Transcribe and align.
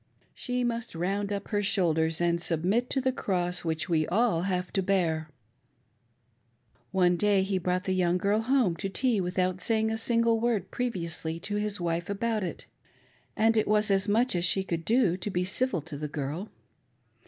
She 0.33 0.65
mus^ 0.65 0.99
round 0.99 1.31
up 1.31 1.49
her 1.49 1.61
shoulders 1.61 2.19
and 2.19 2.41
submit 2.41 2.89
to 2.89 2.99
the 2.99 3.11
cross 3.11 3.63
which 3.63 3.87
we 3.87 4.07
all 4.07 4.41
have 4.49 4.73
to 4.73 4.81
bear!" 4.81 5.29
One 6.91 7.15
day 7.15 7.43
he 7.43 7.59
brought 7.59 7.83
the 7.83 7.93
young 7.93 8.17
girl 8.17 8.39
home 8.39 8.75
to 8.77 8.89
tea 8.89 9.21
without 9.21 9.61
saying 9.61 9.91
a 9.91 9.99
single 9.99 10.39
word 10.39 10.71
previously 10.71 11.39
to 11.41 11.57
his 11.57 11.79
wife 11.79 12.09
about 12.09 12.43
it, 12.43 12.65
and 13.35 13.55
it 13.55 13.67
was 13.67 13.91
as 13.91 14.07
much 14.07 14.35
as 14.35 14.43
she 14.43 14.63
could 14.63 14.85
do 14.85 15.17
to 15.17 15.29
be 15.29 15.43
civil 15.43 15.81
to 15.83 15.97
the 15.99 16.07
girl. 16.07 16.49